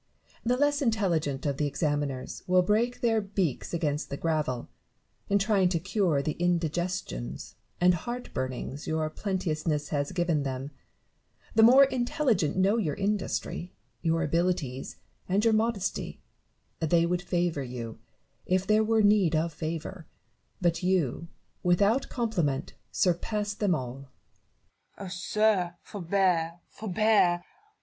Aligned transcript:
The 0.43 0.57
less 0.57 0.81
intelligent 0.81 1.45
of 1.45 1.57
the 1.57 1.67
examiners 1.67 2.41
will 2.47 2.63
break 2.63 3.01
their 3.01 3.21
beaks 3.21 3.71
against 3.71 4.09
the 4.09 4.17
gravel, 4.17 4.67
in 5.29 5.37
trying 5.37 5.69
to 5.69 5.79
cure 5.79 6.23
the 6.23 6.31
indigestions 6.39 7.53
and 7.79 7.93
heart 7.93 8.33
burnings 8.33 8.87
your 8.87 9.07
plenteousness 9.11 9.89
has 9.89 10.11
given 10.11 10.41
them; 10.41 10.71
the 11.53 11.61
more 11.61 11.83
intelligent 11.83 12.57
know 12.57 12.77
your 12.77 12.95
industry, 12.95 13.75
your 14.01 14.23
abilities, 14.23 14.95
and 15.29 15.45
your 15.45 15.53
modesty: 15.53 16.19
they 16.79 17.05
would 17.05 17.21
favour 17.21 17.61
you, 17.61 17.99
if 18.47 18.65
there 18.65 18.83
were 18.83 19.03
need 19.03 19.35
of 19.35 19.53
favour, 19.53 20.07
but 20.59 20.81
you, 20.81 21.27
without 21.61 22.09
compliment, 22.09 22.73
surpass 22.91 23.53
them 23.53 23.75
all. 23.75 23.97
Nev^ton. 24.97 25.05
Oh, 25.05 25.07
sir! 25.09 25.75
forbear, 25.83 26.59
forbear 26.71 27.43